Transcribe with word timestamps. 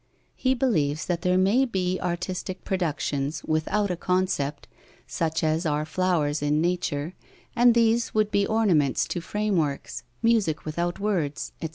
He 0.35 0.55
believes 0.55 1.05
that 1.05 1.21
there 1.21 1.37
may 1.37 1.63
be 1.63 1.99
artistic 2.01 2.63
productions 2.65 3.43
without 3.43 3.91
a 3.91 3.95
concept, 3.95 4.67
such 5.05 5.43
as 5.43 5.63
are 5.63 5.85
flowers 5.85 6.41
in 6.41 6.59
nature, 6.59 7.13
and 7.55 7.75
these 7.75 8.11
would 8.11 8.31
be 8.31 8.47
ornaments 8.47 9.07
to 9.09 9.21
frameworks, 9.21 10.01
music 10.23 10.65
without 10.65 10.99
words, 10.99 11.51
etc. 11.61 11.69